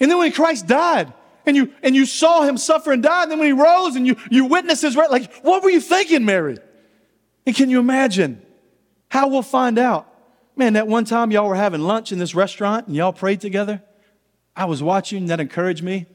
[0.00, 1.12] And then when Christ died,
[1.44, 4.06] and you and you saw him suffer and die, and then when he rose and
[4.06, 6.58] you you witnessed his like what were you thinking, Mary?
[7.46, 8.42] And can you imagine
[9.08, 10.08] how we'll find out?
[10.56, 13.82] Man, that one time y'all were having lunch in this restaurant and y'all prayed together.
[14.54, 16.06] I was watching, that encouraged me.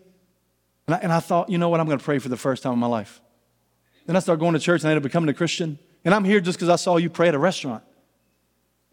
[0.88, 2.64] And I, and I thought, you know what, I'm going to pray for the first
[2.64, 3.22] time in my life.
[4.06, 5.80] Then I started going to church and I ended up becoming a Christian.
[6.06, 7.84] And I'm here just because I saw you pray at a restaurant.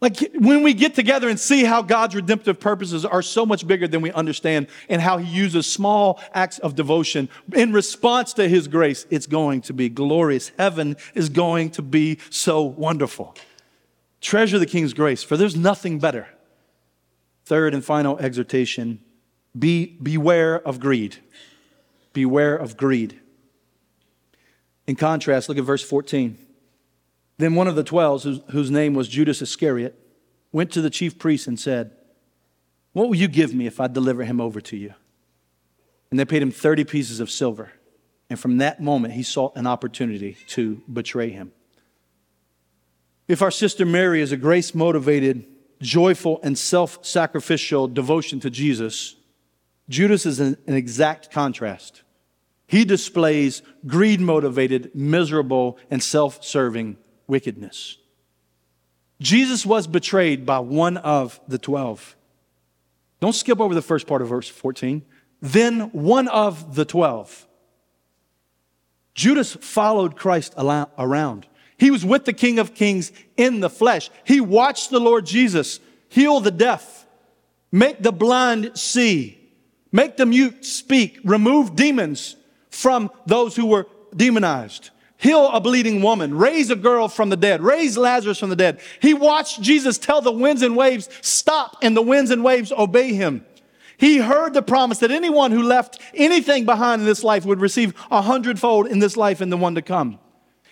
[0.01, 3.87] Like when we get together and see how God's redemptive purposes are so much bigger
[3.87, 8.67] than we understand and how He uses small acts of devotion in response to His
[8.67, 10.51] grace, it's going to be glorious.
[10.57, 13.35] Heaven is going to be so wonderful.
[14.19, 16.27] Treasure the King's grace, for there's nothing better.
[17.45, 18.99] Third and final exhortation
[19.57, 21.17] be, beware of greed.
[22.11, 23.19] Beware of greed.
[24.87, 26.44] In contrast, look at verse 14.
[27.37, 29.99] Then one of the twelve, whose, name was Judas Iscariot,
[30.51, 31.91] went to the chief priests and said,
[32.93, 34.93] What will you give me if I deliver him over to you?
[36.09, 37.71] And they paid him 30 pieces of silver.
[38.29, 41.51] And from that moment, he sought an opportunity to betray him.
[43.27, 45.45] If our sister Mary is a grace motivated,
[45.81, 49.15] joyful, and self sacrificial devotion to Jesus,
[49.89, 52.03] Judas is an, an exact contrast.
[52.67, 57.97] He displays greed motivated, miserable, and self serving wickedness.
[59.21, 62.15] Jesus was betrayed by one of the twelve.
[63.21, 65.03] Don't skip over the first part of verse 14.
[65.41, 67.47] Then one of the twelve.
[69.13, 71.47] Judas followed Christ around.
[71.77, 74.09] He was with the King of Kings in the flesh.
[74.25, 77.05] He watched the Lord Jesus heal the deaf,
[77.71, 79.37] make the blind see,
[79.91, 82.35] make the mute speak, remove demons
[82.69, 84.91] from those who were demonized,
[85.25, 88.79] heal a bleeding woman, raise a girl from the dead, raise Lazarus from the dead.
[89.01, 93.13] He watched Jesus tell the winds and waves, stop, and the winds and waves obey
[93.13, 93.45] him.
[93.97, 97.93] He heard the promise that anyone who left anything behind in this life would receive
[98.11, 100.19] a hundredfold in this life and the one to come.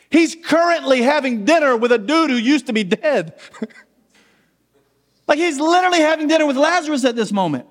[0.10, 3.34] He's currently having dinner with a dude who used to be dead.
[5.28, 7.66] like he's literally having dinner with Lazarus at this moment.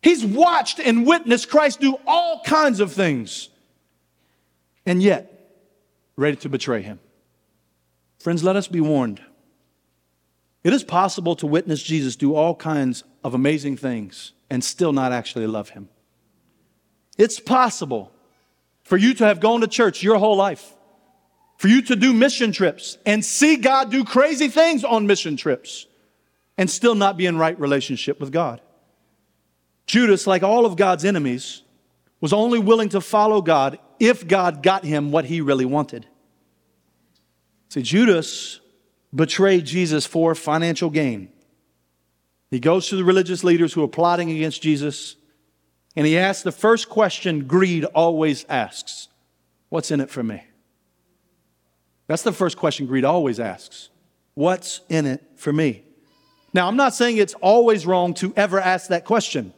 [0.00, 3.48] He's watched and witnessed Christ do all kinds of things,
[4.86, 5.30] and yet
[6.16, 7.00] ready to betray him.
[8.18, 9.20] Friends, let us be warned.
[10.62, 15.12] It is possible to witness Jesus do all kinds of amazing things and still not
[15.12, 15.88] actually love him.
[17.18, 18.12] It's possible
[18.82, 20.74] for you to have gone to church your whole life
[21.56, 25.86] for you to do mission trips and see God do crazy things on mission trips
[26.58, 28.60] and still not be in right relationship with God.
[29.86, 31.62] Judas, like all of God's enemies,
[32.20, 36.06] was only willing to follow God if God got him what he really wanted.
[37.68, 38.60] See, Judas
[39.14, 41.30] betrayed Jesus for financial gain.
[42.50, 45.16] He goes to the religious leaders who are plotting against Jesus,
[45.96, 49.08] and he asks the first question greed always asks
[49.70, 50.44] What's in it for me?
[52.06, 53.90] That's the first question greed always asks
[54.34, 55.84] What's in it for me?
[56.52, 59.52] Now, I'm not saying it's always wrong to ever ask that question,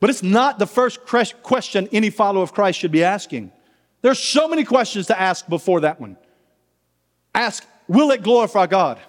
[0.00, 3.52] but it's not the first question any follower of Christ should be asking.
[4.02, 6.16] There's so many questions to ask before that one.
[7.34, 9.00] Ask, will it glorify God?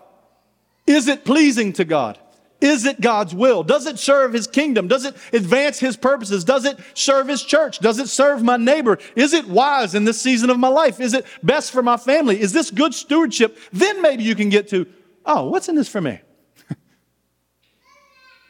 [0.86, 2.18] Is it pleasing to God?
[2.60, 3.62] Is it God's will?
[3.62, 4.88] Does it serve his kingdom?
[4.88, 6.44] Does it advance his purposes?
[6.44, 7.78] Does it serve his church?
[7.80, 8.98] Does it serve my neighbor?
[9.16, 11.00] Is it wise in this season of my life?
[11.00, 12.40] Is it best for my family?
[12.42, 13.60] Is this good stewardship?
[13.72, 14.88] Then maybe you can get to,
[15.26, 16.20] oh, what's in this for me?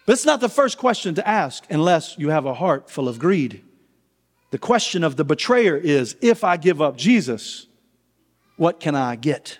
[0.07, 3.63] That's not the first question to ask unless you have a heart full of greed.
[4.51, 7.67] The question of the betrayer is if I give up Jesus,
[8.55, 9.59] what can I get?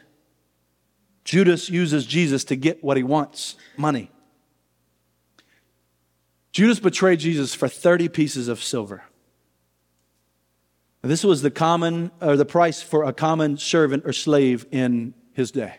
[1.25, 4.10] Judas uses Jesus to get what he wants money.
[6.53, 9.03] Judas betrayed Jesus for 30 pieces of silver.
[11.01, 15.51] This was the common or the price for a common servant or slave in his
[15.51, 15.75] day.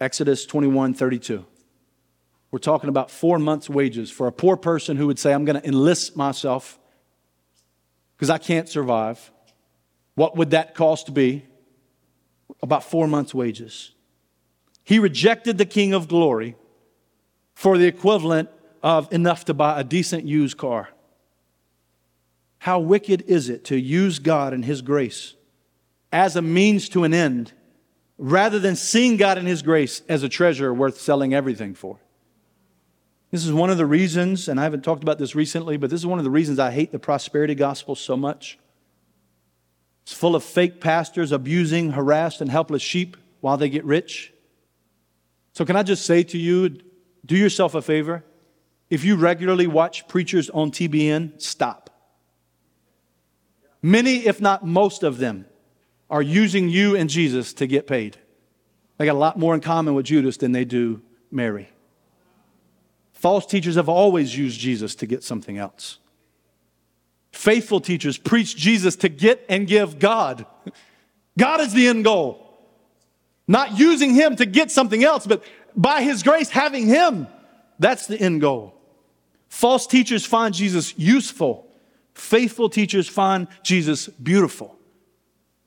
[0.00, 1.46] Exodus 21 32.
[2.56, 5.60] We're talking about four months' wages for a poor person who would say, I'm going
[5.60, 6.78] to enlist myself
[8.16, 9.30] because I can't survive.
[10.14, 11.44] What would that cost be?
[12.62, 13.90] About four months' wages.
[14.84, 16.56] He rejected the King of glory
[17.52, 18.48] for the equivalent
[18.82, 20.88] of enough to buy a decent used car.
[22.56, 25.34] How wicked is it to use God and His grace
[26.10, 27.52] as a means to an end
[28.16, 31.98] rather than seeing God and His grace as a treasure worth selling everything for?
[33.36, 36.00] This is one of the reasons, and I haven't talked about this recently, but this
[36.00, 38.58] is one of the reasons I hate the prosperity gospel so much.
[40.04, 44.32] It's full of fake pastors abusing harassed and helpless sheep while they get rich.
[45.52, 46.80] So, can I just say to you,
[47.26, 48.24] do yourself a favor?
[48.88, 51.90] If you regularly watch preachers on TBN, stop.
[53.82, 55.44] Many, if not most of them,
[56.08, 58.16] are using you and Jesus to get paid.
[58.96, 61.68] They got a lot more in common with Judas than they do Mary.
[63.16, 65.98] False teachers have always used Jesus to get something else.
[67.32, 70.44] Faithful teachers preach Jesus to get and give God.
[71.38, 72.46] God is the end goal.
[73.48, 75.42] Not using Him to get something else, but
[75.74, 77.26] by His grace, having Him.
[77.78, 78.74] That's the end goal.
[79.48, 81.66] False teachers find Jesus useful.
[82.12, 84.76] Faithful teachers find Jesus beautiful.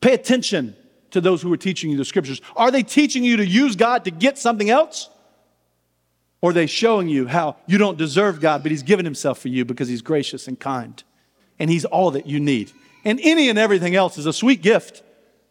[0.01, 0.76] Pay attention
[1.09, 2.41] to those who are teaching you the scriptures.
[2.55, 5.09] Are they teaching you to use God to get something else?
[6.41, 9.65] Or they showing you how you don't deserve God, but He's given Himself for you
[9.65, 11.03] because He's gracious and kind
[11.59, 12.71] and He's all that you need?
[13.03, 15.03] And any and everything else is a sweet gift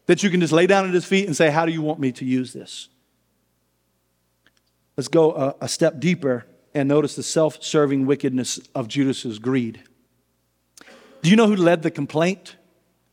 [0.06, 2.00] that you can just lay down at His feet and say, How do you want
[2.00, 2.88] me to use this?
[4.96, 9.82] Let's go a, a step deeper and notice the self serving wickedness of Judas's greed.
[11.22, 12.56] Do you know who led the complaint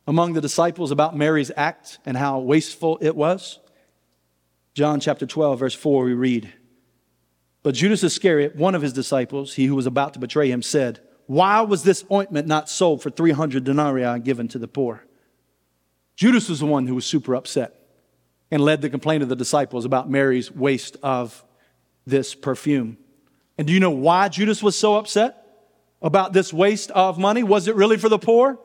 [0.06, 3.58] among the disciples about Mary's act and how wasteful it was?
[4.74, 6.52] John chapter 12, verse 4, we read,
[7.66, 11.00] But Judas Iscariot, one of his disciples, he who was about to betray him, said,
[11.26, 15.04] Why was this ointment not sold for 300 denarii and given to the poor?
[16.14, 17.74] Judas was the one who was super upset
[18.52, 21.44] and led the complaint of the disciples about Mary's waste of
[22.06, 22.98] this perfume.
[23.58, 25.66] And do you know why Judas was so upset
[26.00, 27.42] about this waste of money?
[27.42, 28.60] Was it really for the poor?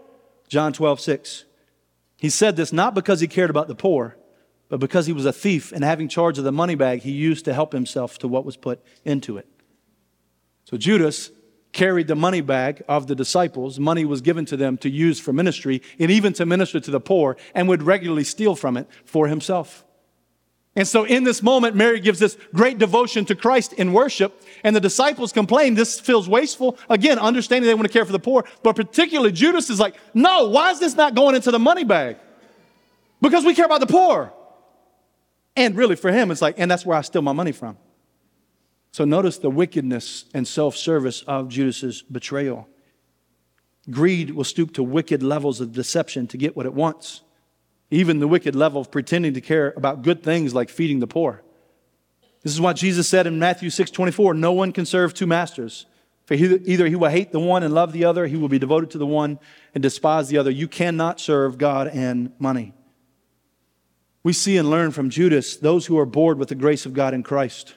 [0.48, 1.46] John 12, 6.
[2.18, 4.16] He said this not because he cared about the poor,
[4.72, 7.44] but because he was a thief and having charge of the money bag he used
[7.44, 9.46] to help himself to what was put into it.
[10.64, 11.30] So Judas
[11.74, 13.80] carried the money bag of the disciples.
[13.80, 17.02] Money was given to them to use for ministry and even to minister to the
[17.02, 19.84] poor and would regularly steal from it for himself.
[20.74, 24.74] And so in this moment, Mary gives this great devotion to Christ in worship, and
[24.74, 26.78] the disciples complain this feels wasteful.
[26.90, 30.48] Again, understanding they want to care for the poor, but particularly Judas is like, no,
[30.48, 32.16] why is this not going into the money bag?
[33.20, 34.32] Because we care about the poor.
[35.56, 37.78] And really for him, it's like, and that's where I steal my money from.
[38.92, 42.68] So notice the wickedness and self service of Judas's betrayal.
[43.90, 47.22] Greed will stoop to wicked levels of deception to get what it wants,
[47.90, 51.42] even the wicked level of pretending to care about good things like feeding the poor.
[52.44, 55.86] This is what Jesus said in Matthew 6 24 No one can serve two masters.
[56.26, 58.92] For either he will hate the one and love the other, he will be devoted
[58.92, 59.40] to the one
[59.74, 60.52] and despise the other.
[60.52, 62.74] You cannot serve God and money.
[64.24, 67.14] We see and learn from Judas those who are bored with the grace of God
[67.14, 67.76] in Christ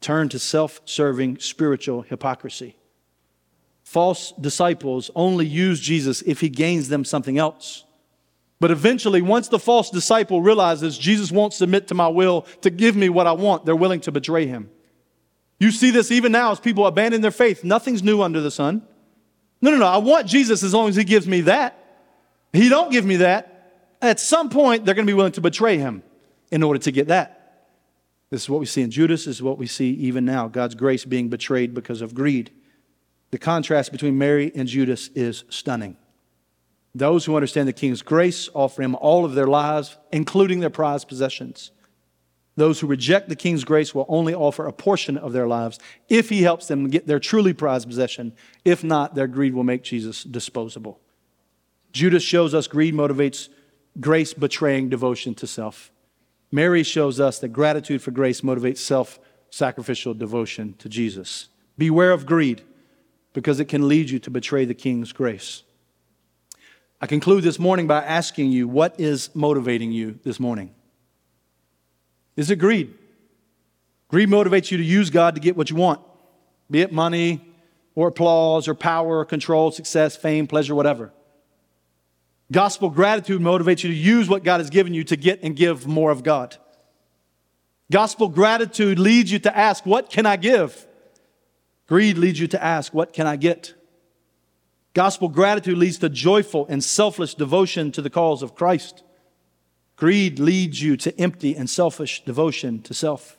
[0.00, 2.76] turn to self serving spiritual hypocrisy.
[3.84, 7.84] False disciples only use Jesus if he gains them something else.
[8.60, 12.96] But eventually, once the false disciple realizes Jesus won't submit to my will to give
[12.96, 14.70] me what I want, they're willing to betray him.
[15.60, 17.62] You see this even now as people abandon their faith.
[17.62, 18.82] Nothing's new under the sun.
[19.60, 19.86] No, no, no.
[19.86, 21.78] I want Jesus as long as he gives me that.
[22.52, 23.53] He don't give me that.
[24.04, 26.02] At some point, they're going to be willing to betray him
[26.50, 27.70] in order to get that.
[28.28, 30.74] This is what we see in Judas, this is what we see even now God's
[30.74, 32.50] grace being betrayed because of greed.
[33.30, 35.96] The contrast between Mary and Judas is stunning.
[36.94, 41.08] Those who understand the king's grace offer him all of their lives, including their prized
[41.08, 41.70] possessions.
[42.56, 45.78] Those who reject the king's grace will only offer a portion of their lives
[46.10, 48.34] if he helps them get their truly prized possession.
[48.66, 51.00] If not, their greed will make Jesus disposable.
[51.90, 53.48] Judas shows us greed motivates
[54.00, 55.90] grace betraying devotion to self.
[56.50, 59.18] Mary shows us that gratitude for grace motivates self
[59.50, 61.48] sacrificial devotion to Jesus.
[61.78, 62.62] Beware of greed
[63.32, 65.62] because it can lead you to betray the King's grace.
[67.00, 70.74] I conclude this morning by asking you what is motivating you this morning?
[72.36, 72.94] Is it greed?
[74.08, 76.00] Greed motivates you to use God to get what you want,
[76.70, 77.40] be it money
[77.94, 81.12] or applause or power or control, success, fame, pleasure, whatever.
[82.52, 85.86] Gospel gratitude motivates you to use what God has given you to get and give
[85.86, 86.56] more of God.
[87.90, 90.86] Gospel gratitude leads you to ask, What can I give?
[91.86, 93.74] Greed leads you to ask, What can I get?
[94.94, 99.02] Gospel gratitude leads to joyful and selfless devotion to the cause of Christ.
[99.96, 103.38] Greed leads you to empty and selfish devotion to self.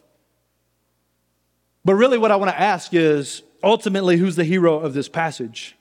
[1.83, 5.77] But really, what I want to ask is ultimately, who's the hero of this passage?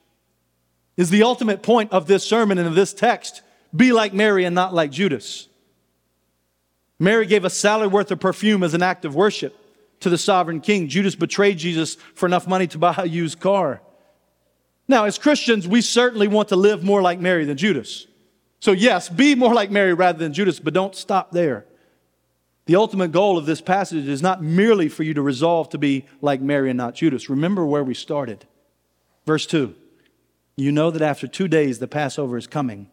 [0.97, 3.43] Is the ultimate point of this sermon and of this text.
[3.75, 5.49] Be like Mary and not like Judas.
[6.99, 9.57] Mary gave a salary worth of perfume as an act of worship
[10.01, 10.89] to the sovereign king.
[10.89, 13.81] Judas betrayed Jesus for enough money to buy a used car.
[14.87, 18.07] Now, as Christians, we certainly want to live more like Mary than Judas.
[18.61, 21.65] So, yes, be more like Mary rather than Judas, but don't stop there.
[22.67, 26.07] The ultimate goal of this passage is not merely for you to resolve to be
[26.23, 27.29] like Mary and not Judas.
[27.29, 28.47] Remember where we started.
[29.27, 29.75] Verse 2
[30.57, 32.91] you know that after two days the Passover is coming,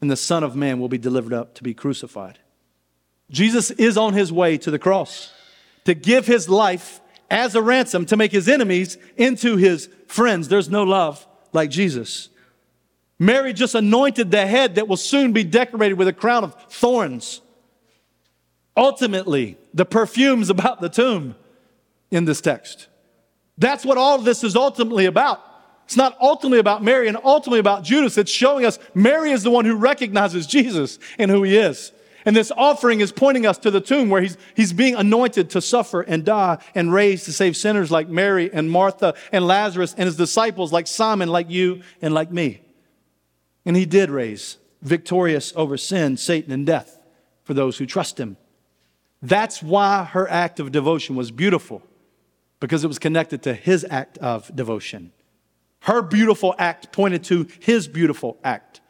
[0.00, 2.38] and the Son of Man will be delivered up to be crucified.
[3.30, 5.32] Jesus is on his way to the cross
[5.84, 7.00] to give his life
[7.30, 10.48] as a ransom to make his enemies into his friends.
[10.48, 12.28] There's no love like Jesus.
[13.18, 17.40] Mary just anointed the head that will soon be decorated with a crown of thorns.
[18.76, 21.34] Ultimately, the perfume's about the tomb
[22.10, 22.88] in this text.
[23.58, 25.40] That's what all this is ultimately about.
[25.86, 28.18] It's not ultimately about Mary and ultimately about Judas.
[28.18, 31.92] It's showing us Mary is the one who recognizes Jesus and who he is.
[32.24, 35.60] And this offering is pointing us to the tomb where he's, he's being anointed to
[35.60, 40.06] suffer and die and raised to save sinners like Mary and Martha and Lazarus and
[40.06, 42.62] his disciples like Simon, like you, and like me.
[43.64, 46.98] And he did raise victorious over sin, Satan, and death
[47.44, 48.36] for those who trust him.
[49.22, 51.80] That's why her act of devotion was beautiful,
[52.58, 55.12] because it was connected to his act of devotion.
[55.86, 58.80] Her beautiful act pointed to his beautiful act.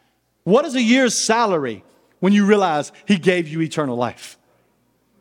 [0.45, 1.83] What is a year's salary
[2.21, 4.39] when you realize he gave you eternal life?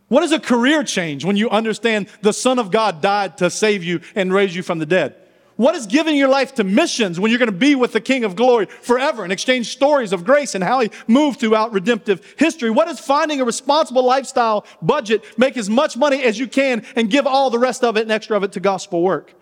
[0.08, 3.84] What is a career change when you understand the Son of God died to save
[3.84, 5.16] you and raise you from the dead?
[5.56, 8.24] What is giving your life to missions when you're going to be with the King
[8.24, 12.70] of Glory forever and exchange stories of grace and how he moved throughout redemptive history?
[12.70, 17.10] What is finding a responsible lifestyle budget, make as much money as you can, and
[17.10, 19.34] give all the rest of it and extra of it to gospel work?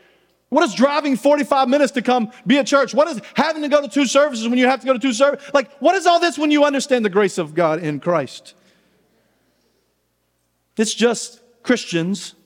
[0.55, 2.95] What is driving 45 minutes to come be at church?
[2.95, 5.13] What is having to go to two services when you have to go to two
[5.13, 5.51] services?
[5.53, 8.55] Like, what is all this when you understand the grace of God in Christ?
[10.77, 12.37] It's just Christians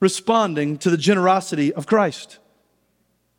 [0.00, 2.38] responding to the generosity of Christ.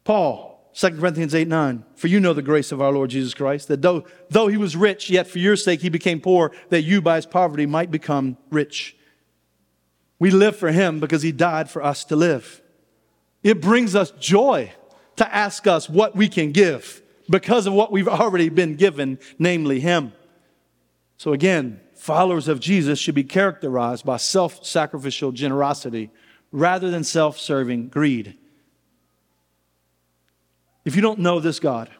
[0.03, 1.83] Paul, 2 Corinthians 8 9.
[1.95, 4.75] For you know the grace of our Lord Jesus Christ, that though, though he was
[4.75, 8.37] rich, yet for your sake he became poor, that you by his poverty might become
[8.51, 8.95] rich.
[10.19, 12.61] We live for him because he died for us to live.
[13.45, 14.73] It brings us joy
[15.17, 19.79] to ask us what we can give because of what we've already been given, namely
[19.79, 20.13] him.
[21.17, 26.09] So again, followers of Jesus should be characterized by self sacrificial generosity
[26.51, 28.35] rather than self serving greed.
[30.83, 31.91] If you don't know this God,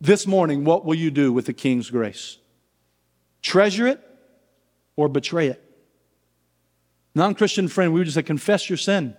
[0.00, 2.38] this morning, what will you do with the King's grace?
[3.42, 4.00] Treasure it
[4.96, 5.62] or betray it?
[7.14, 9.14] Non Christian friend, we would just say, confess your sin.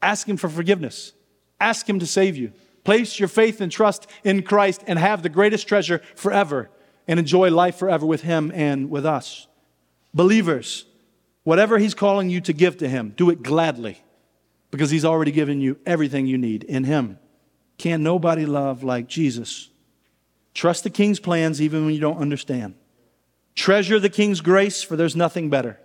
[0.00, 1.12] Ask Him for forgiveness.
[1.60, 2.52] Ask Him to save you.
[2.84, 6.70] Place your faith and trust in Christ and have the greatest treasure forever
[7.06, 9.46] and enjoy life forever with Him and with us.
[10.14, 10.86] Believers,
[11.44, 14.02] whatever He's calling you to give to Him, do it gladly
[14.70, 17.18] because He's already given you everything you need in Him.
[17.76, 19.68] Can nobody love like Jesus?
[20.54, 22.74] Trust the King's plans even when you don't understand.
[23.54, 25.78] Treasure the King's grace, for there's nothing better.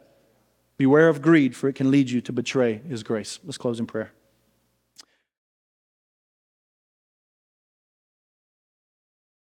[0.78, 3.40] Beware of greed, for it can lead you to betray His grace.
[3.44, 4.12] Let's close in prayer.